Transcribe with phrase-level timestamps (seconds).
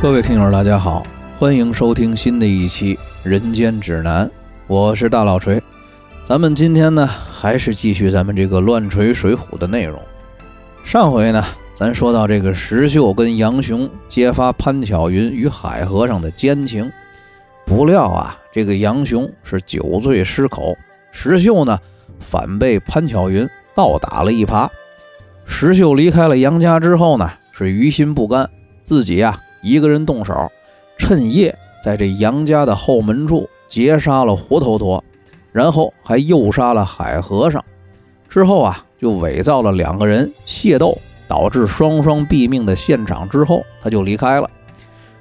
[0.00, 1.04] 各位听友，大家好，
[1.40, 4.24] 欢迎收听新的一期《人间指南》，
[4.68, 5.60] 我是大老锤。
[6.24, 10.00] 咱们今天呢，还是继续咱们这个乱锤水浒的内容。
[10.84, 11.44] 上回呢，
[11.74, 16.88] 咱说到这个石秀跟杨雄揭发潘巧云与海和尚的奸情，
[17.66, 20.76] 不料啊，这个杨雄是酒醉失口，
[21.10, 21.76] 石秀呢
[22.20, 24.68] 反被潘巧云倒打了一耙。
[25.44, 28.48] 石秀离开了杨家之后呢，是于心不甘，
[28.84, 29.36] 自己呀。
[29.62, 30.50] 一个人动手，
[30.96, 35.02] 趁夜在这杨家的后门处劫杀了胡头陀，
[35.52, 37.64] 然后还诱杀了海和尚。
[38.28, 43.28] 之后啊，就伪造了两个人械斗，导致双双毙命的现场。
[43.28, 44.50] 之后他就离开了。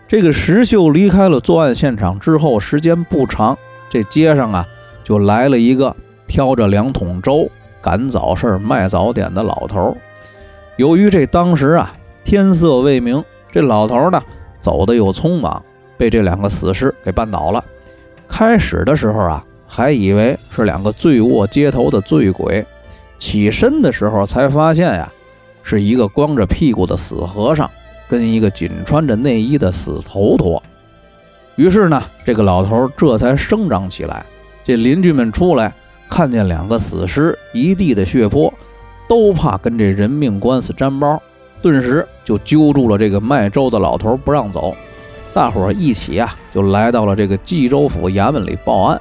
[0.08, 3.58] 这个石秀离开了作案现场之后，时间不长，
[3.90, 4.66] 这街上啊
[5.04, 5.96] 就来了一个
[6.28, 7.50] 挑着两桶粥
[7.82, 9.96] 赶早市卖早点的老头。
[10.76, 11.94] 由于这当时啊
[12.24, 13.24] 天色未明。
[13.58, 14.22] 这老头呢，
[14.60, 15.66] 走的又匆忙，
[15.98, 17.66] 被这两个死尸给绊倒了。
[18.28, 22.64] 开始的时候啊，还以为是两个醉卧街头的醉鬼，
[23.18, 25.12] 起身的时候才发现呀，
[25.64, 27.68] 是一个光着屁股的死和尚，
[28.08, 30.62] 跟一个仅穿着内衣的死头陀。
[31.56, 34.24] 于是呢，这个老头这才声张起来。
[34.64, 35.74] 这邻居们出来，
[36.08, 38.54] 看见两个死尸，一地的血泊，
[39.10, 41.20] 都怕跟这人命官司沾包。
[41.62, 44.76] 顿时就揪住了这个卖粥的老头不让走，
[45.34, 49.00] 大伙儿一起啊就来到了这个冀州府衙门里报案。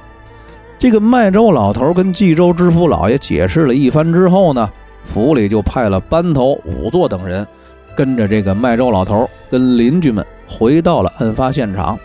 [0.79, 4.69] 这个卖粥老头跟冀州知府老爷解释了一番之后呢，
[5.03, 7.45] 府里就派了班头、仵作等人，
[7.95, 11.97] 跟着这个卖粥老头跟邻居们回到了案发现场，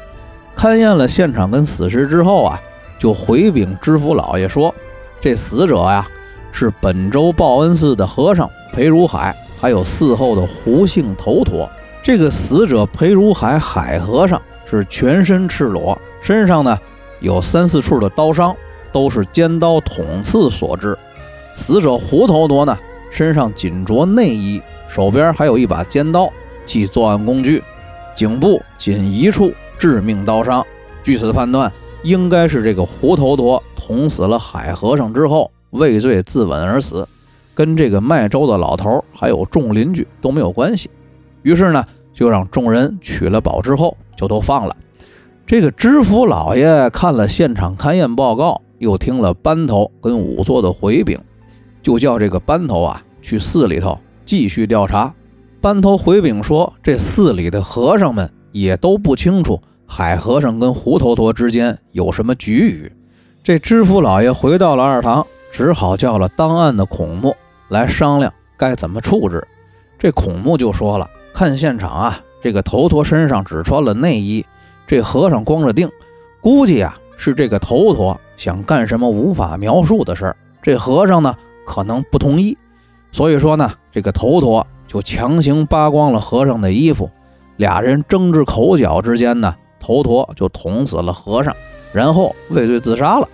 [0.56, 2.58] 勘验了现场跟死尸之后啊，
[2.98, 4.74] 就回禀知府老爷说，
[5.20, 6.06] 这死者呀
[6.50, 9.36] 是本州报恩寺的和尚裴如海。
[9.62, 11.70] 还有嗣后的胡姓头陀，
[12.02, 16.76] 这个死者裴如海海和尚是全身赤裸，身上呢
[17.20, 18.56] 有三四处的刀伤，
[18.90, 20.98] 都是尖刀捅刺所致。
[21.54, 22.76] 死者胡头陀呢
[23.08, 26.28] 身上仅着内衣，手边还有一把尖刀，
[26.66, 27.62] 系作案工具。
[28.16, 30.66] 颈部仅一处致命刀伤，
[31.04, 31.72] 据此判断，
[32.02, 37.06] 应该是这个胡头陀捅死了海和尚之后畏罪自刎而死。
[37.54, 40.88] 跟这个卖粥的老头还有众邻居都没有关系，
[41.42, 44.76] 于是呢，就让众人取了宝之后就都放了。
[45.46, 51.18] 这个知府老爷看了现场勘验报告，又听了班头跟仵作的回禀，
[51.82, 55.14] 就叫这个班头啊去寺里头继续调查。
[55.60, 62.90] 班头回禀说，这寺里的和尚们也都不清楚海和尚跟胡头陀之间有什么局域。
[63.44, 67.34] 这知府老爷回到了二堂，只好叫了当案的孔目。
[67.72, 69.42] 来商量该怎么处置。
[69.98, 74.44] 这孔目就说了：“看现场啊，这个头陀身上只穿了内衣，
[74.86, 75.90] 这和尚光着腚，
[76.42, 80.36] 估计啊是这个头陀想干什么无法描述的事儿。
[80.60, 81.34] 这和尚呢
[81.64, 82.58] 可能不同意，
[83.10, 87.10] 所以说呢，这个头陀就强行扒光了和尚的衣服，
[87.56, 91.56] 俩人争执口角之间呢，头陀就捅死了和尚，
[91.90, 93.26] 然后畏罪自杀了。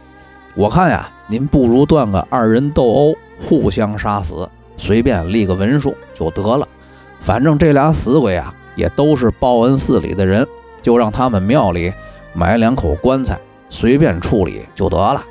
[0.54, 6.66] 我看呀，您不如断个二人斗殴。”互相杀死，随便立个文书就得了。
[7.20, 10.46] 反正这俩死鬼啊，也都是报恩寺里的人，
[10.80, 11.92] 就让他们庙里
[12.32, 13.38] 买两口棺材，
[13.68, 15.24] 随便处理就得了。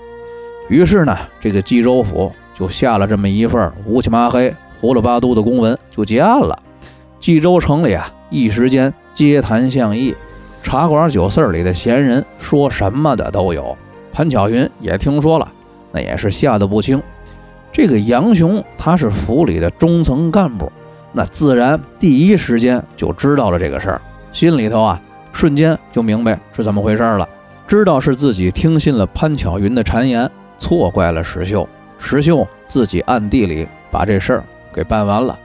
[0.69, 6.57] 于是呢，这个冀州府就下了这么一份乌漆麻黑、糊了八嘟的公文，就结案了。
[7.19, 10.13] 冀州城里啊，一时间街谈巷议，
[10.61, 13.77] 茶馆酒肆里的闲人说什么的都有。
[14.11, 15.47] 潘巧云也听说了，
[15.91, 17.01] 那也是吓得不轻。
[17.71, 20.71] 这个杨雄他是府里的中层干部，
[21.13, 24.01] 那自然第一时间就知道了这个事儿，
[24.31, 24.99] 心里头啊
[25.31, 27.27] 瞬间就明白是怎么回事了，
[27.67, 31.67] 知道是自己听信了潘巧云的谗言，错怪了石秀，
[31.99, 34.43] 石秀自己暗地里把这事儿
[34.73, 35.37] 给办完了。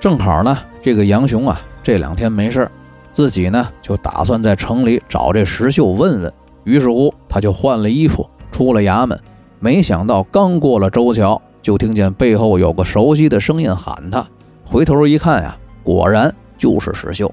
[0.00, 2.70] 正好呢，这个杨雄啊这两天没事儿，
[3.12, 6.32] 自己呢就打算在城里找这石秀问问，
[6.64, 9.20] 于是乎他就换了衣服出了衙门，
[9.60, 11.40] 没想到刚过了周桥。
[11.64, 14.28] 就听见背后有个熟悉的声音喊他，
[14.66, 17.32] 回头一看呀，果然就是石秀。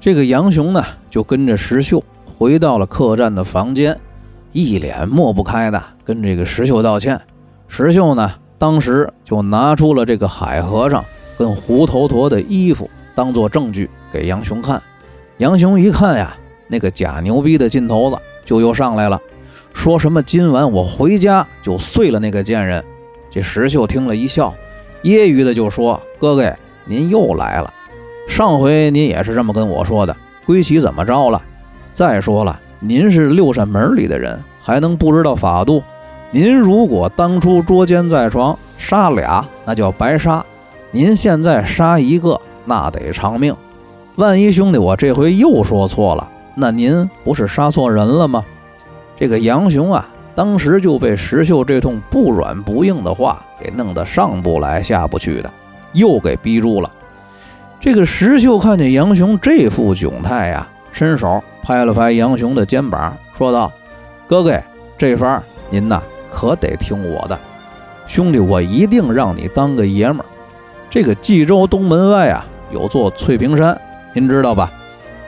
[0.00, 3.96] 这个杨雄呢，就跟着石秀回到了客栈的房间，
[4.50, 7.20] 一脸抹不开的跟这个石秀道歉。
[7.68, 11.04] 石秀呢，当时就拿出了这个海和尚
[11.36, 14.82] 跟胡头陀的衣服当做证据给杨雄看。
[15.36, 16.36] 杨雄一看呀，
[16.66, 19.20] 那个假牛逼的劲头子就又上来了，
[19.72, 22.84] 说什么今晚我回家就碎了那个贱人。
[23.40, 24.54] 石秀听了一笑，
[25.02, 26.52] 揶揄的就说：“哥哥，
[26.84, 27.72] 您又来了。
[28.28, 31.42] 上回您也是这么跟我说的，归齐怎么着了？
[31.92, 35.82] 再说了，您是六扇门里的人，还能不知道法度？
[36.30, 40.44] 您如果当初捉奸在床，杀俩那叫白杀；
[40.90, 43.56] 您现在杀一个，那得偿命。
[44.16, 48.44] 万一兄弟我这回又说错了，那您不是杀错人了吗？
[49.16, 50.08] 这个杨雄啊，
[50.38, 55.50] 当时就被石秀这通不软不硬的话给弄得上不来下不去的，
[55.94, 56.88] 又给逼住了。
[57.80, 63.72] 这个石秀看见杨雄这副窘态呀，伸手拍了拍杨雄的肩膀，说道
[64.28, 64.62] ：“哥哥，
[64.96, 66.00] 这番您呐
[66.30, 67.36] 可得听我的，
[68.06, 70.26] 兄弟，我一定让你当个爷们儿。
[70.88, 73.76] 这个冀州东门外啊，有座翠屏山，
[74.14, 74.70] 您知道吧？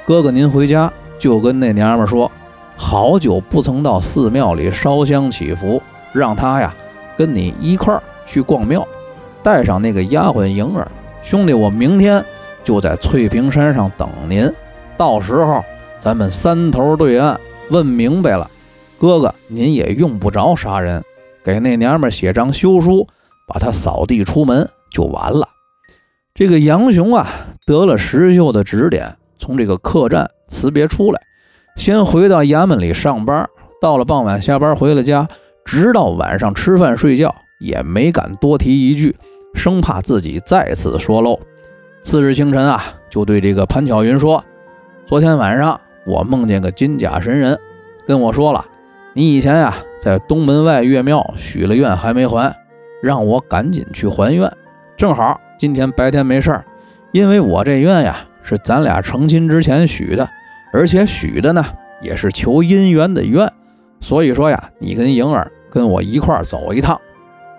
[0.04, 2.30] 哥哥，您回家就跟那娘们说。”
[2.82, 5.82] 好久不曾到寺庙里烧香祈福，
[6.14, 6.74] 让他呀
[7.14, 8.88] 跟你一块儿去逛庙，
[9.42, 10.90] 带上那个丫鬟莹儿。
[11.22, 12.24] 兄弟，我明天
[12.64, 14.50] 就在翠屏山上等您，
[14.96, 15.62] 到时候
[16.00, 17.38] 咱们三头对岸
[17.68, 18.50] 问明白了。
[18.98, 21.04] 哥哥，您也用不着杀人，
[21.44, 23.06] 给那娘们写张休书，
[23.46, 25.46] 把她扫地出门就完了。
[26.34, 27.28] 这个杨雄啊，
[27.66, 31.20] 得了石秀的指点，从这个客栈辞别出来。
[31.80, 33.48] 先回到衙门里上班，
[33.80, 35.26] 到了傍晚下班回了家，
[35.64, 39.16] 直到晚上吃饭睡觉也没敢多提一句，
[39.54, 41.40] 生怕自己再次说漏。
[42.02, 44.44] 次日清晨啊，就对这个潘巧云说
[45.08, 47.58] ：“昨天晚上我梦见个金甲神人，
[48.06, 48.62] 跟我说了，
[49.14, 52.54] 你以前呀在东门外岳庙许了愿还没还，
[53.02, 54.52] 让我赶紧去还愿。
[54.98, 56.62] 正好今天白天没事儿，
[57.12, 60.28] 因为我这愿呀是咱俩成亲之前许的。”
[60.72, 61.64] 而且许的呢，
[62.00, 63.50] 也是求姻缘的愿，
[64.00, 67.00] 所以说呀，你跟莹儿跟我一块儿走一趟。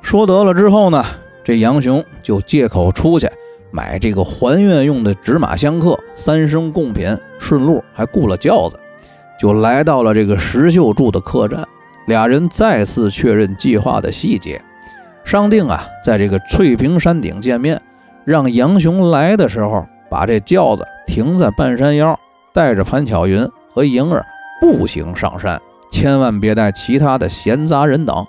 [0.02, 1.06] 说得了之后呢，
[1.44, 3.30] 这杨雄就借口出去
[3.69, 8.80] 买这个还愿用的纸马香客、三生贡品，顺路还雇了轿子，
[9.40, 11.68] 就来到了这个石秀住的客栈。
[12.08, 14.62] 俩人再次确认计划的细节，
[15.24, 17.80] 商定啊，在这个翠屏山顶见面，
[18.25, 22.19] 让杨雄来的时候把这轿子停在半山腰。
[22.53, 24.25] 带着潘巧云和莹儿
[24.59, 25.59] 步行上山，
[25.92, 28.25] 千万别带其他的闲杂人等。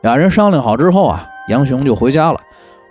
[0.00, 2.40] 俩人商量好之后啊，杨雄就回家了。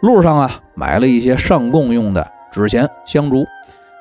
[0.01, 3.45] 路上啊，买了一些上供用的纸钱、香烛。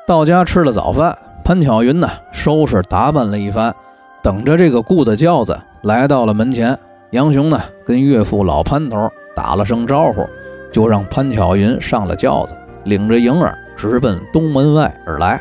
[0.06, 3.74] 到家吃了早饭，潘巧云呢收拾打扮了一番，
[4.22, 6.78] 等着这个雇的轿子来到了门前。
[7.10, 10.24] 杨雄呢跟岳父老潘头打了声招呼，
[10.72, 12.54] 就让潘巧云上了轿子，
[12.84, 15.40] 领着莹儿直奔东门外而来。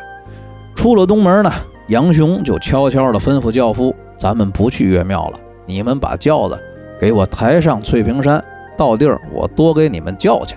[0.80, 1.52] 出了东门呢，
[1.88, 6.58] 杨雄就悄悄地吩咐轿夫：“咱们不去岳庙了，你们把轿子
[6.98, 8.42] 给我抬上翠屏山，
[8.78, 10.56] 到地儿我多给你们叫去。”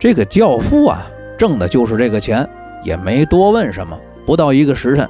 [0.00, 1.06] 这个轿夫啊，
[1.36, 2.48] 挣的就是这个钱，
[2.84, 3.94] 也没多问什么。
[4.24, 5.06] 不到一个时辰，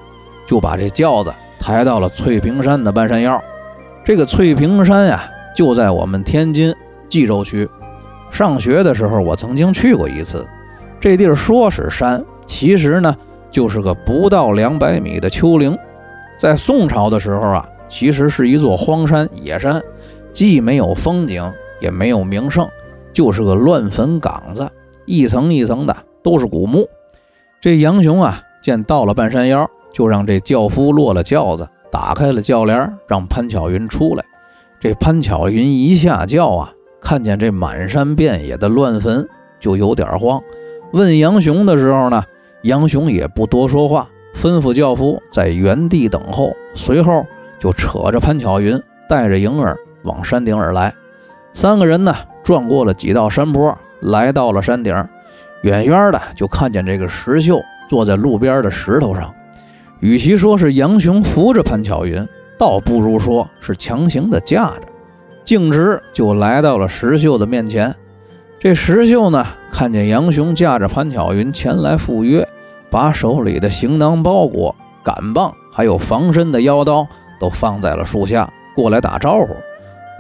[0.49, 3.41] 就把这轿子抬到了翠屏山的半山腰。
[4.05, 5.23] 这个翠屏山呀，
[5.57, 6.75] 就在我们天津
[7.09, 7.69] 蓟州区。
[8.33, 10.45] 上学的时候，我曾经去过一次。
[10.99, 13.17] 这地儿说是山，其实呢。
[13.55, 15.79] 就是个不到两百米的丘陵，
[16.37, 19.81] 在宋朝的时候啊，其实是一座荒山野山，
[20.33, 21.49] 既没有风景，
[21.79, 22.69] 也没有名胜，
[23.13, 24.69] 就是个乱坟岗子，
[25.07, 26.89] 一层一层的都是古墓。
[27.61, 34.25] 这杨雄啊，见到了半山腰，就让这轿夫落了轿子，打开了轿帘，让潘巧云出来。
[34.81, 39.29] 这潘巧云一下轿啊，看见这满山遍野的乱坟，
[39.61, 40.43] 就有点慌。
[40.93, 42.25] 问杨雄的时候呢？
[42.65, 47.27] 杨雄也不多说话，吩咐轿夫在原地等候，随后
[47.59, 50.93] 就扯着潘巧云，带着莹儿往山顶而来。
[51.53, 54.95] 三个人呢，转过了几道山坡，来到了山顶。
[55.63, 59.33] 远远的就看见这个石秀坐在路边的石头上。
[60.01, 62.27] 与其说是杨雄扶着潘巧云，
[62.59, 64.83] 倒不如说是强行的架着。
[65.45, 67.95] 径直就来到了石秀的面前。
[68.59, 72.47] 这石秀呢，看见杨雄架着潘巧云前来赴约。
[72.89, 77.05] 把手里的行囊包裹、杆棒，还有防身的腰刀，
[77.41, 79.49] 都放在了树下，过来打招呼。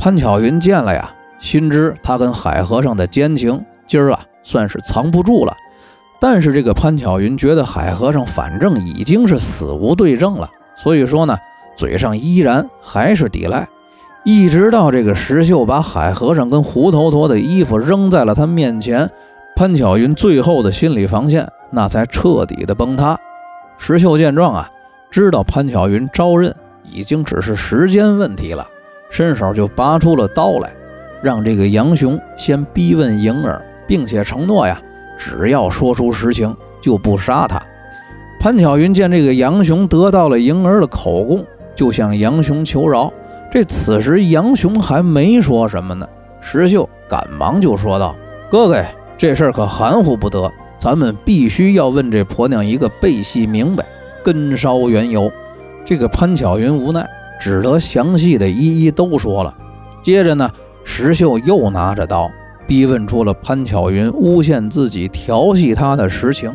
[0.00, 1.08] 潘巧云见了呀，
[1.38, 5.54] 心知他跟海和尚的奸情，今儿啊算是藏不住了。
[6.20, 11.38] 但是这个潘巧云觉得海和尚反正已经是死无对证了，所以说呢，
[11.76, 13.68] 嘴上依然还是抵赖。
[14.24, 19.08] 一直到这个石秀把海和尚跟胡头陀的衣服扔在了他面前，
[19.56, 21.48] 潘巧云最后的心理防线。
[21.76, 23.18] 那才彻底的崩塌。
[23.78, 24.70] 石秀见状啊，
[25.10, 28.64] 知道潘巧云招认已经只是时间问题了，
[29.10, 30.70] 伸手就拔出了刀来，
[31.20, 34.80] 让这个杨雄先逼问莹儿，并且承诺呀，
[35.18, 37.60] 只要说出实情就不杀他。
[38.38, 41.44] 潘巧云见这个杨雄得到了莹儿的口供，
[41.74, 43.12] 就向杨雄求饶。
[43.50, 46.08] 这此时杨雄还没说什么呢，
[46.40, 48.14] 石秀赶忙就说道
[48.48, 48.84] ：“哥哥，
[49.24, 53.82] 这事儿可含糊不得，咱们必须要问这婆娘一个背细明白，
[54.22, 55.32] 根烧缘由。”
[55.86, 57.08] 这个潘巧云无奈，
[57.40, 59.54] 只得详细的一一都说了。
[60.02, 60.46] 接着呢，
[60.84, 62.30] 石秀又拿着刀。
[62.66, 66.54] 逼问出了潘巧云诬陷自己、调戏他的实情，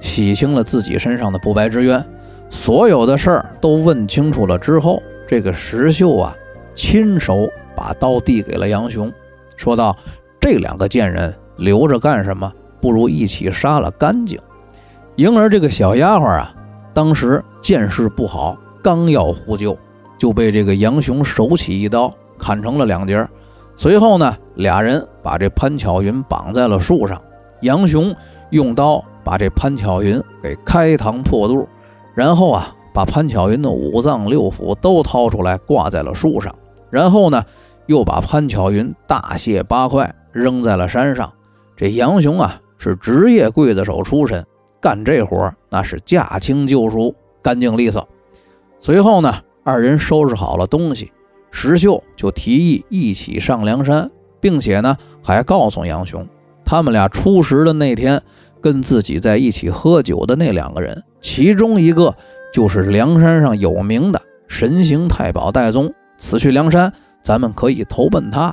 [0.00, 2.04] 洗清了自己身上的不白之冤。
[2.50, 6.36] 所有的事儿都问清楚了之后，这个石秀啊，
[6.74, 9.12] 亲手把刀递给了杨雄，
[9.54, 9.96] 说道
[10.40, 12.50] ：“这两个贱人留着干什么？
[12.80, 14.38] 不如一起杀了干净。”
[15.16, 16.54] 莹儿这个小丫鬟啊，
[16.94, 19.76] 当时见势不好，刚要呼救，
[20.16, 23.26] 就被这个杨雄手起一刀砍成了两截。
[23.76, 27.20] 随后呢，俩人把这潘巧云绑在了树上，
[27.62, 28.14] 杨雄
[28.50, 31.68] 用刀把这潘巧云给开膛破肚，
[32.14, 36.54] 然后啊，把潘巧云的五脏六腑都掏出来挂在了树上，
[36.90, 37.42] 然后呢，
[37.86, 41.32] 又把潘巧云大卸八块扔在了山上。
[41.78, 44.44] 这杨雄啊，是职业刽子手出身，
[44.80, 48.08] 干这活那是驾轻就熟，干净利索。
[48.80, 49.32] 随后呢，
[49.62, 51.12] 二人收拾好了东西。
[51.52, 56.26] 石秀就提议一起上梁山，并且呢，还告诉杨雄，
[56.64, 58.20] 他们俩初识的那天
[58.60, 62.12] 跟自己在一起喝酒的那两个人，其中一个
[62.52, 65.94] 就是梁山上有名的神行太保戴宗。
[66.16, 66.92] 此去梁山，
[67.22, 68.52] 咱们可以投奔他。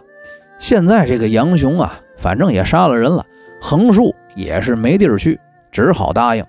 [0.60, 3.24] 现在这个杨雄啊，反正也杀了人了，
[3.62, 5.40] 横竖也是没地儿去，
[5.72, 6.44] 只好答应。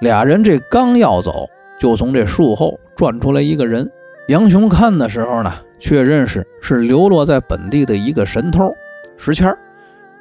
[0.00, 1.46] 俩人这刚要走，
[1.78, 3.90] 就从这树后转出来一个人。
[4.28, 5.52] 杨雄看的时候呢。
[5.80, 8.74] 却认识是流落在本地的一个神偷
[9.16, 9.56] 石谦。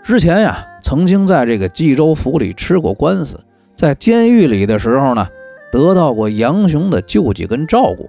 [0.04, 3.40] 之前呀，曾经在这个冀州府里吃过官司，
[3.76, 5.28] 在监狱里的时候呢，
[5.72, 8.08] 得到过杨雄的救济跟照顾。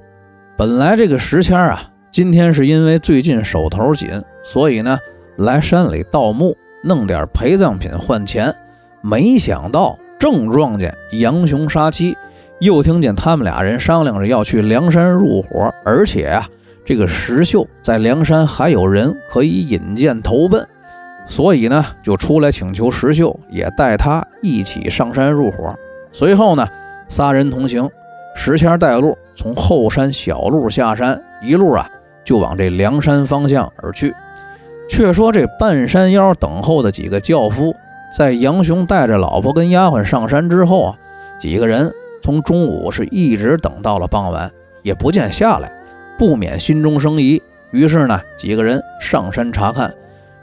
[0.58, 1.80] 本来这个石谦啊，
[2.12, 4.98] 今天是因为最近手头紧，所以呢，
[5.38, 8.54] 来山里盗墓，弄点陪葬品换钱。
[9.00, 12.16] 没想到正撞见杨雄杀妻，
[12.60, 16.48] 又听见他们俩人商量着要去梁山入伙，而且啊。
[16.84, 20.66] 这个石秀在梁山还有人可以引荐投奔，
[21.26, 25.74] 所以呢，就出来请求石秀也带他一起上山入伙。
[26.12, 26.66] 随后呢，
[27.06, 27.86] 仨人同行，
[28.34, 31.86] 石谦带路，从后山小路下山，一路啊
[32.24, 34.14] 就往这梁山方向而去。
[34.88, 37.74] 却说这半山腰等候的几个轿夫，
[38.16, 40.94] 在杨雄带着老婆跟丫鬟上山之后啊，
[41.38, 41.92] 几个人
[42.22, 44.50] 从中午是一直等到了傍晚，
[44.82, 45.70] 也不见下来。
[46.18, 47.40] 不免心中生疑，
[47.70, 49.94] 于是呢，几个人上山查看。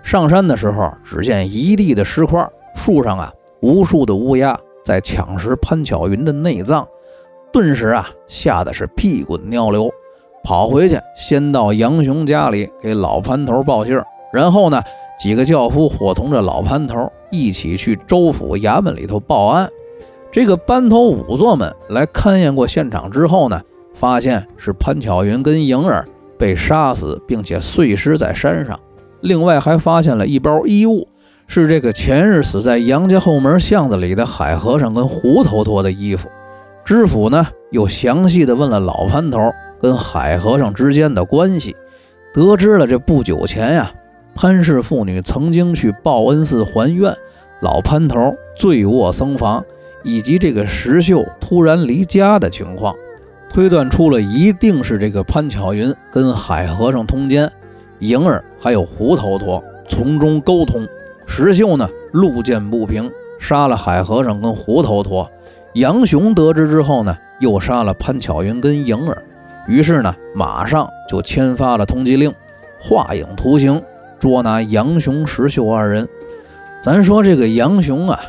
[0.04, 6.88] 上山的时候，只见一地的石块，树上啊，无数的乌鸦在抢食潘巧云的内脏，
[7.52, 9.90] 顿时啊，吓得是屁滚尿流，
[10.44, 14.84] 跑回去，先到杨雄家里给老潘头报信儿，然后呢，
[15.18, 19.68] 几个轿夫伙同着老潘头一起去州府衙门里头报案。
[20.32, 23.62] 这个班头仵作们来勘验过现场之后呢。
[23.98, 26.06] 发现是潘巧云跟莹儿
[26.38, 28.78] 被杀死，并且碎尸在山上。
[29.22, 31.08] 另外还发现了一包衣物，
[31.48, 36.28] 是这个前日死在杨家后门巷子里的海和尚跟胡头陀的衣服。
[36.84, 39.40] 知府呢又详细的问了老潘头
[39.80, 41.74] 跟海和尚之间的关系，
[42.34, 43.90] 得知了这不久前呀，
[44.36, 47.16] 潘氏妇女曾经去报恩寺还愿，
[47.62, 49.64] 老潘头醉卧僧房，
[50.04, 52.94] 以及这个石秀突然离家的情况。
[53.50, 57.50] 推断出了一定是这个潘巧云跟海和尚通奸，
[58.00, 60.86] 莹儿还有胡头陀从中沟通。
[61.26, 65.32] 石秀呢路见不平，杀了海和尚跟胡头陀。
[65.76, 69.24] 杨雄得知之后呢，又杀了潘巧云跟莹儿。
[69.66, 72.34] 于是呢，马上就签发了通缉令，
[72.82, 73.82] 画影图形
[74.20, 76.08] 捉拿杨雄、石秀二人。
[76.82, 78.20] 咱说这个杨雄啊，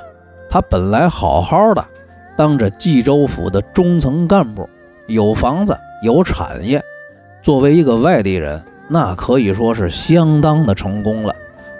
[0.48, 1.84] 他本来好好的，
[2.36, 4.68] 当着冀州府的中层干部。
[5.06, 6.82] 有房子有产业，
[7.40, 11.34] 作为一个外地人，那可以说是相当的成功了。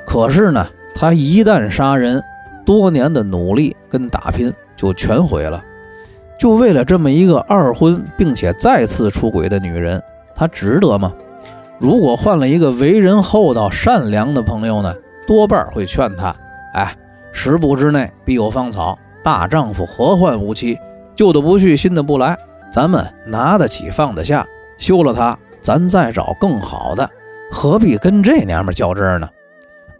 [0.06, 2.22] 可是呢，他一旦杀人，
[2.64, 5.60] 多年的努力跟打拼就全毁了。
[6.38, 10.00] 就为了这么一个二婚并且再次出轨的女人，
[10.34, 11.12] 他值得吗？
[11.78, 14.94] 如果换了一个为人厚道善良的朋友呢，
[15.26, 16.34] 多半会劝他：
[16.72, 16.96] 哎，
[17.32, 20.78] 十步之内必有芳草，大丈夫何患无妻？
[21.14, 22.36] 旧的不去，新的不来。
[22.72, 24.46] 咱们拿得起放得下，
[24.78, 27.08] 休了他，咱再找更好的，
[27.52, 29.28] 何必跟这娘们较真呢？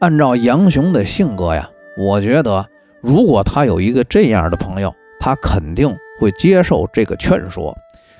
[0.00, 2.66] 按照杨雄的性格呀，我觉得
[3.00, 7.76] 如果他有一个这样的朋友，他肯定会接受这个劝说。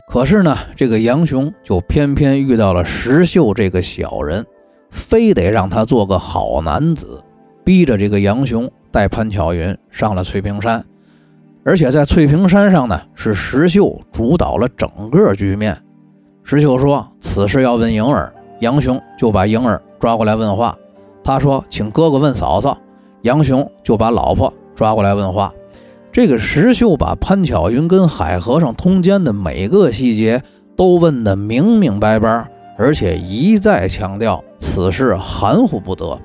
[0.07, 4.47] 可是呢，这个杨雄就偏偏遇到了石秀这个小人，
[4.91, 7.23] 非得让他做个好男子，
[7.65, 10.83] 逼着这个杨雄带潘巧云上了翠屏山。
[11.65, 15.77] 而且在翠屏山上呢，是石秀主导了整个局面。
[16.45, 20.77] 石秀说此事要问莹儿，杨雄就把莹儿抓过来问话。
[21.25, 22.79] 他说请哥哥问嫂嫂，
[23.23, 25.53] 杨雄就把老婆抓过来问话。
[26.17, 30.43] 这个石秀把潘巧云跟海和尚通奸的每个细节
[30.75, 36.19] 都问得明明白白，而且一再强调此事含糊不得。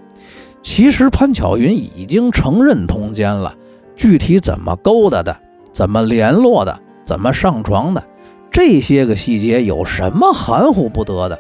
[0.61, 3.53] 其实潘巧云已经承认通奸了。
[3.93, 5.37] 具体怎么勾搭的，
[5.73, 8.01] 怎么联络的，怎么上床的，
[8.49, 11.37] 这些个细节有什么含糊不得的？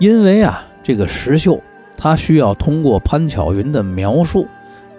[0.00, 1.62] 因为啊，这个石秀
[1.96, 4.48] 他需要通过潘巧云的描述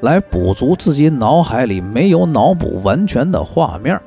[0.01, 3.99] 来补足自己脑海里没有脑补完全的画面。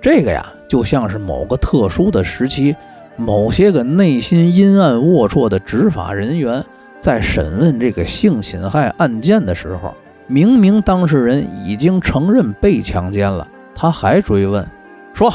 [0.00, 2.76] 这个呀，就像是某个特殊的时期，
[3.16, 6.62] 某些个内心阴暗龌龊的执法人员
[7.00, 9.94] 在审问这个性侵害案件的时候。
[10.26, 14.66] 明明当事人已经承认被强奸了，他还追问，
[15.12, 15.30] 说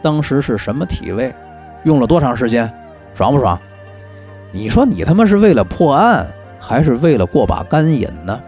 [0.00, 1.30] 当时是什么体位，
[1.84, 2.72] 用了多长时间，
[3.12, 3.60] 爽不爽？
[4.50, 6.26] 你说你他妈是为了破案，
[6.58, 8.40] 还是为了过把干瘾呢？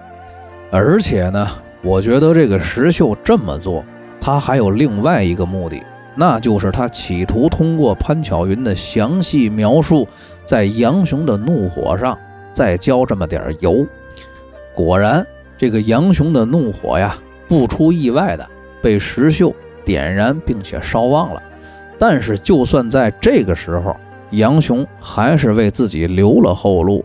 [0.72, 1.46] 而且呢，
[1.82, 3.84] 我觉得这个石秀这么做，
[4.20, 5.80] 他还有另外一个目的，
[6.16, 10.08] 那就是他企图通过潘巧云的详细描述，
[10.44, 12.18] 在杨雄的怒火上
[12.52, 13.86] 再浇这么点油。
[14.74, 15.24] 果然。
[15.58, 18.44] 这个杨雄的怒火呀，不出意外的
[18.82, 21.40] 被石秀点燃并且烧旺了。
[22.00, 23.94] 但是，就算在这个时候，
[24.30, 27.04] 杨雄还是为自己留了后路。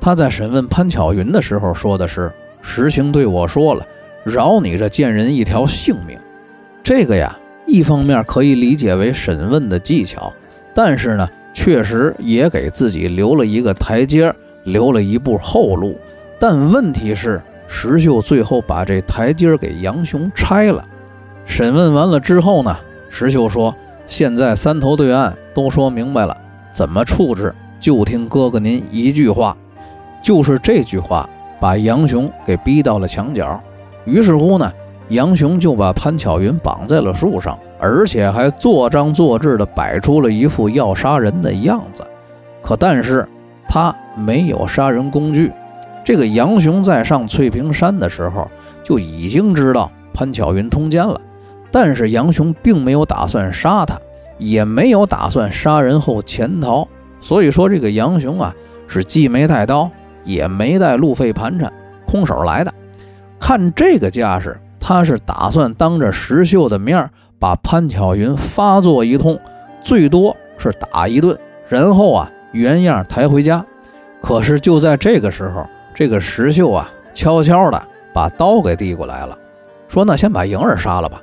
[0.00, 2.32] 他在审问潘巧云的时候说的是
[2.62, 3.86] ：“石青对我说了，
[4.24, 6.18] 饶你这贱人一条性命。”
[6.82, 10.32] 这个呀，一方面可以理解为审问的技巧，
[10.74, 15.98] 但是呢，确实也给自己留了一个台阶，留了一步后路。
[16.38, 17.42] 但问题是。
[17.74, 20.86] 石秀最后把这台阶给杨雄拆了。
[21.46, 22.76] 审问完了之后呢，
[23.08, 23.74] 石秀说
[24.06, 26.36] ：“现在三头对岸都说明白了，
[26.70, 29.56] 怎么处置就听哥哥您一句话。”
[30.22, 31.26] 就是这句话
[31.62, 33.62] 把杨雄给逼到了墙角。
[34.04, 34.68] 于是乎呢，
[35.10, 42.02] 杨雄就把潘巧云绑在了树上，而且还做张做智的摆出了一副要杀人的样子。
[42.60, 43.28] 可但是
[43.68, 45.52] 他没有杀人工具。
[46.04, 48.50] 这个杨雄在上翠屏山的时候
[48.82, 51.20] 就已经知道潘巧云通奸了，
[51.70, 53.96] 但是杨雄并没有打算杀他，
[54.36, 56.88] 也没有打算杀人后潜逃。
[57.20, 58.52] 所以说，这个杨雄啊
[58.88, 59.88] 是既没带刀，
[60.24, 61.72] 也没带路费盘缠，
[62.06, 62.72] 空手来的。
[63.38, 67.08] 看这个架势，他是打算当着石秀的面
[67.38, 69.38] 把潘巧云发作一通，
[69.82, 73.64] 最多是打一顿，然后啊原样抬回家。
[74.20, 75.66] 可是就在这个时候。
[75.94, 77.80] 这个石秀啊，悄悄的
[78.14, 79.36] 把刀给递过来了，
[79.88, 81.20] 说：“那先把莹儿杀了吧。”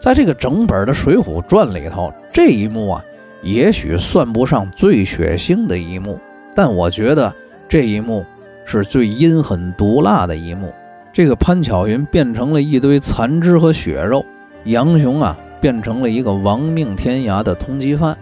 [0.00, 3.04] 在这个整本的《水浒传》里头，这一幕啊，
[3.42, 6.20] 也许算不上最血腥的一幕，
[6.54, 7.34] 但我觉得
[7.68, 8.24] 这一幕
[8.64, 10.72] 是最阴狠毒辣的一幕。
[11.12, 14.24] 这个潘巧云变成了一堆残肢和血肉，
[14.64, 18.16] 杨雄啊变成了一个亡命天涯的通缉犯，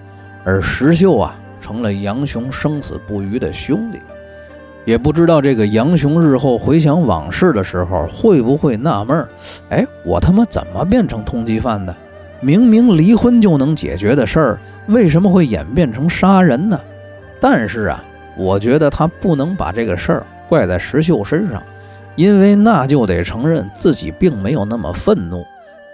[0.45, 3.99] 而石秀啊成了杨雄生死不渝的兄弟。
[4.85, 9.29] 也不知道这个杨雄日后回想往事的时候，会不会纳闷儿？
[9.71, 11.97] 哎，我他妈怎么变成通缉犯的？
[12.41, 16.79] 明明离婚就能解决的事儿，为什么会演变成杀人呢？
[17.41, 18.05] 但是啊，
[18.37, 21.63] 我觉得他不能把这个事儿怪在石秀身上，
[22.17, 25.45] 因为那就得承认自己并没有那么愤怒，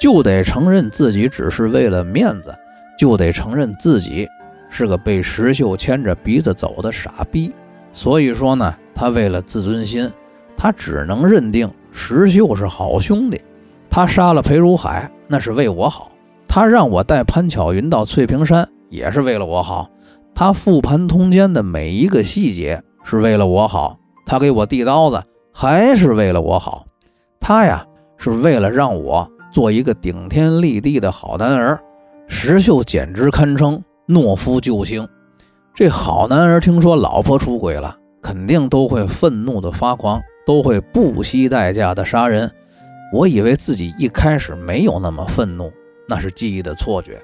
[0.01, 2.55] 就得承认自己只是为了面子，
[2.99, 4.29] 就得承认自己
[4.69, 7.53] 是个被石秀牵着鼻子走的傻逼。
[7.93, 10.11] 所以说呢，他为了自尊心，
[10.57, 13.41] 他只能认定石秀是好兄弟。
[13.89, 16.13] 他杀了裴如海，那是为我好；
[16.47, 19.91] 他让我带潘巧云到翠屏山，也是为了我好；
[20.35, 26.87] 他复盘通奸的每一个细节，是为了我好；他给我递刀子，还是为了我好。
[27.39, 27.85] 他呀，
[28.17, 31.79] 是为了让我做一个顶天立地的好男儿。
[32.27, 35.07] 石秀简直堪称懦夫救星。
[35.75, 42.51] 这好男儿听说老婆出轨了，肯定都会愤怒的发狂，都会不惜代价的杀人。
[43.13, 45.73] 我以为自己一开始没有那么愤怒，
[46.09, 47.21] 那是记忆的错觉。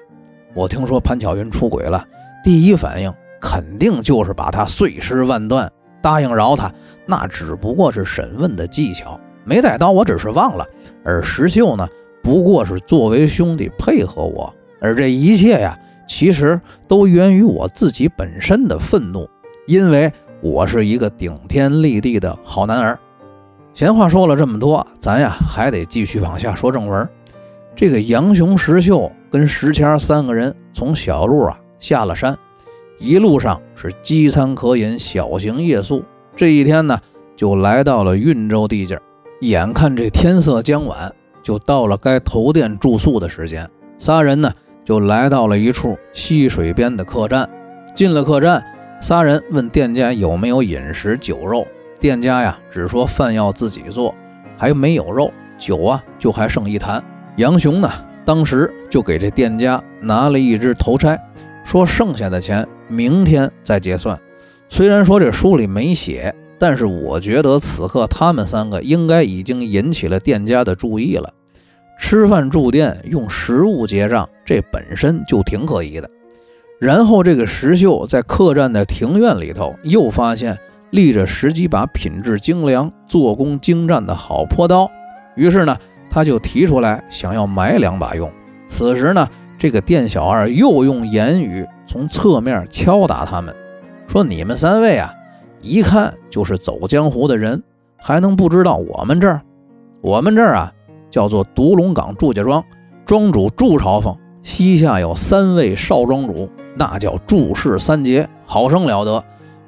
[0.53, 2.03] 我听说潘巧云出轨了，
[2.47, 5.69] 第一反应肯定就是把他碎尸万段。
[6.01, 6.71] 答应饶他，
[7.05, 10.65] 那只不过是审问的技巧，没带刀，我只是忘了。
[11.03, 11.85] 而石秀呢，
[12.23, 16.57] 不过是作为兄弟配合我，而这一切呀，其实
[16.87, 19.29] 都源于我自己本身的愤怒，
[19.65, 20.09] 因为
[20.41, 22.97] 我是一个顶天立地的好男儿。
[23.73, 27.09] 闲话说了这么多，咱呀还得继续往下说正文。
[27.75, 32.37] 这个杨雄、石秀跟石谦三个人从小路啊下了山，
[32.99, 36.03] 一路上是饥餐渴饮，小行夜宿。
[36.35, 36.99] 这一天呢，
[37.35, 38.99] 就来到了运州地界。
[39.41, 41.13] 眼看这天色将晚，
[41.43, 43.69] 就到了该投店住宿的时间。
[43.97, 44.51] 仨人呢，
[44.83, 47.47] 就来到了一处溪水边的客栈。
[47.95, 48.63] 进了客栈，
[48.99, 51.67] 仨人问店家有没有饮食酒肉。
[51.99, 54.13] 店家呀，只说饭要自己做，
[54.55, 57.03] 还没有肉，酒啊就还剩一坛。
[57.37, 57.91] 杨雄呢，
[58.25, 61.19] 当时就给这店家拿了一只头钗，
[61.67, 64.17] 说剩下的钱明天再结算。
[64.69, 66.33] 虽然说这书里没写。
[66.59, 71.31] 但是我觉得此刻他们三个应该已经引起了店家的注意了。
[71.99, 76.09] 吃饭住店用实物结账，这本身就挺可疑的。
[76.79, 80.57] 然后这个石秀在客栈的庭院里头又发现
[80.89, 84.89] 立着十几把品质精良、做工精湛的好坡刀，
[85.35, 85.77] 于是呢，
[86.09, 88.31] 他就提出来想要买两把用。
[88.67, 93.55] 此时呢，这个店小二又用言语从侧面敲打他们，
[94.07, 95.13] 说：“你们三位啊！”
[95.61, 97.63] 一看就是走江湖的人，
[97.97, 99.41] 还能不知道我们这儿？
[100.01, 100.71] 我们这儿啊，
[101.09, 102.63] 叫做独龙岗祝家庄，
[103.05, 109.23] 庄主祝朝奉，膝下有三位少庄主，那叫祝氏三杰，好生了得。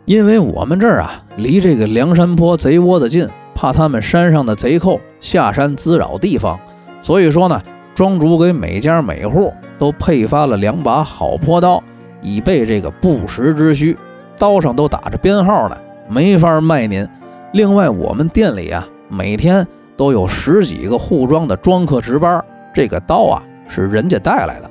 [0.06, 6.60] 因为我们这儿啊，离这个梁山坡贼窝子近，怕他们山上的贼寇下山滋扰地方，
[7.02, 7.60] 所以说呢，
[7.95, 11.81] 庄主给每家每户都配发了两把好坡刀，
[12.21, 13.97] 以备这个不时之需。
[14.37, 15.75] 刀上都打着编号呢。
[16.07, 17.07] 没法卖您。
[17.53, 19.65] 另外，我们店里啊，每天
[19.95, 22.43] 都有十几个护庄的庄客值班。
[22.73, 24.69] 这个刀啊，是人家带来的。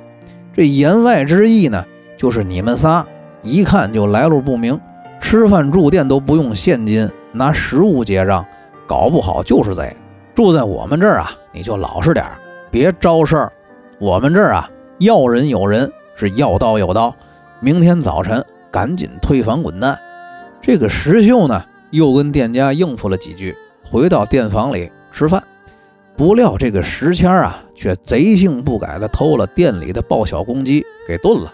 [0.53, 1.83] 这言外之意呢，
[2.17, 3.05] 就是你们仨
[3.41, 4.79] 一看就来路不明，
[5.21, 8.45] 吃饭住店都不用现金，拿实物结账，
[8.85, 9.95] 搞不好就是贼。
[10.33, 12.33] 住在我们这儿啊，你就老实点儿
[12.69, 13.51] 别招事儿。
[13.99, 14.69] 我们这儿啊，
[14.99, 17.15] 要人有人，是要刀有刀。
[17.61, 19.97] 明天早晨赶紧退房滚蛋。
[20.61, 23.55] 这个石秀呢，又跟店家应付了几句，
[23.89, 25.41] 回到店房里吃饭。
[26.17, 31.53] 不料这个石谦啊，却贼性不改的偷了店里的爆小公鸡给炖了。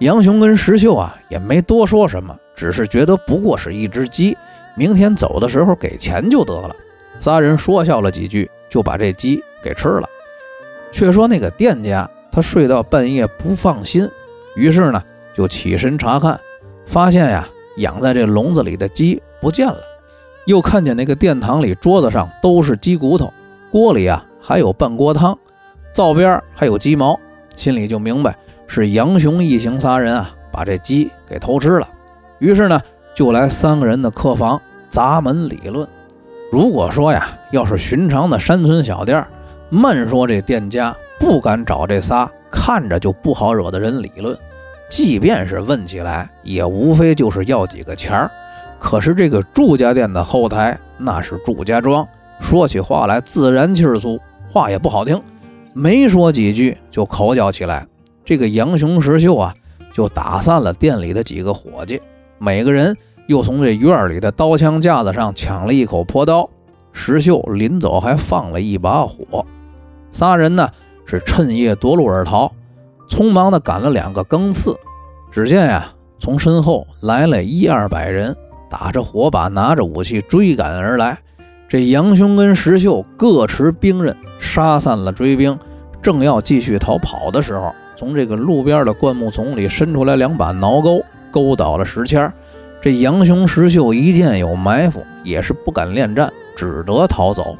[0.00, 4.36] 杨雄跟石秀啊，也没多说什么，只是觉得不过是一只鸡，
[4.74, 6.74] 明天走的时候给钱就得了。
[7.20, 10.08] 仨人说笑了几句，就把这鸡给吃了。
[10.90, 14.08] 却说那个店家，他睡到半夜不放心，
[14.56, 15.02] 于是呢，
[15.34, 16.38] 就起身查看，
[16.86, 17.48] 发现呀。
[17.76, 19.78] 养在这笼子里的鸡不见了，
[20.44, 23.32] 又看见那个殿堂里桌子上都是鸡骨头，
[23.70, 25.38] 锅里啊还有半锅汤，
[25.94, 27.18] 灶边还有鸡毛，
[27.54, 31.88] 心里就明白是杨雄一行仨人啊把这鸡给偷吃了。
[32.38, 32.82] 于是呢，
[33.14, 35.88] 就来三个人的客房砸门理论。
[36.52, 39.28] 如果说呀，要是寻常的山村小店儿，
[39.70, 44.36] 慢说这店家不敢找这仨看着就不好惹的人理论。
[44.90, 48.30] 即便是问起来，也无非就是要几个钱儿。
[48.80, 52.06] 可是这个祝家店的后台，那是祝家庄，
[52.40, 54.18] 说起话来自然气儿粗，
[54.50, 55.22] 话也不好听。
[55.72, 57.86] 没说几句就口角起来。
[58.24, 59.54] 这个杨雄、石秀啊，
[59.92, 62.00] 就打散了店里的几个伙计，
[62.38, 62.96] 每个人
[63.28, 66.48] 又从这院里的刀枪架子上抢了一口破刀。
[66.92, 69.46] 石秀临走还放了一把火。
[70.10, 70.68] 仨人呢，
[71.04, 72.52] 是趁夜夺路而逃。
[73.08, 74.76] 匆忙地赶了两个更次，
[75.32, 78.34] 只见呀，从身后来了一二百人，
[78.70, 81.18] 打着火把，拿着武器追赶而来。
[81.68, 85.58] 这杨雄跟石秀各持兵刃，杀散了追兵。
[86.00, 92.32] 正要继续逃跑的时候，从这个路边的灌木丛里伸出来两把挠钩，勾倒了石谦。
[92.80, 97.56] 这杨雄、石秀一见有埋伏，也是不敢恋战，只得逃走。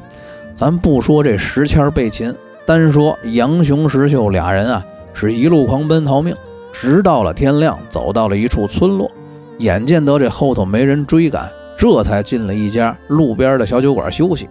[0.61, 2.31] 咱不说这石谦被擒，
[2.67, 4.85] 单说杨雄、石秀俩人啊。
[5.11, 6.35] 是一路狂奔逃命，
[6.71, 9.09] 直到了天亮，走到了一处村落，
[9.57, 14.47] 眼见得这后头没人追赶，这才进了一家路边的小酒馆休息，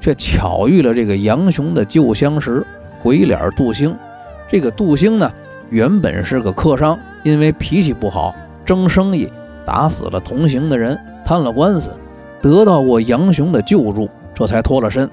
[0.00, 2.66] 却巧遇了这个杨雄的旧相识
[3.00, 3.96] 鬼脸杜兴。
[4.48, 5.30] 这个杜兴呢，
[5.70, 9.30] 原本是个客商，因为脾气不好，争生意
[9.64, 11.92] 打死了同行的人，摊了官司，
[12.40, 15.08] 得到过杨雄的救助，这才脱了身。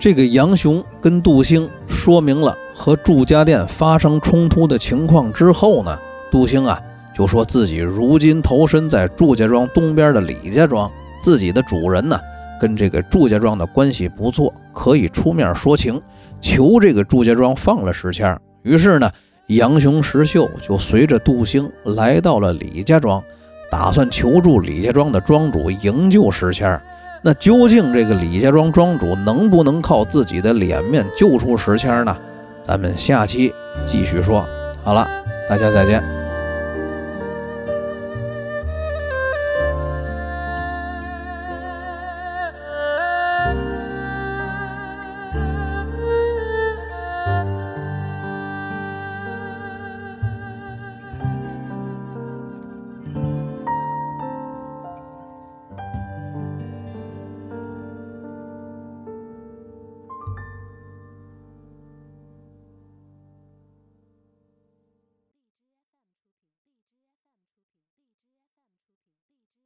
[0.00, 5.98] 这个杨雄跟杜兴说明了和祝家店发生冲突的情况之后呢，
[6.30, 6.80] 杜兴啊
[7.14, 12.18] 就说自己如今投身在祝家庄东边的李家庄，自己的主人呢
[12.58, 16.00] 跟这个祝家庄的关系不错，可以出面说情，
[16.40, 18.34] 求这个祝家庄放了石谦。
[18.62, 19.10] 于是呢，
[19.48, 23.22] 杨雄、石秀就随着杜兴来到了李家庄，
[23.70, 26.80] 打算求助李家庄的庄主营救石谦。
[27.22, 32.16] 那究竟这个李家庄庄主能不能靠自己的脸面救出石谦呢？
[32.62, 33.52] 咱们下期
[33.84, 34.46] 继续说。
[34.82, 35.06] 好了，
[35.48, 36.19] 大家再见。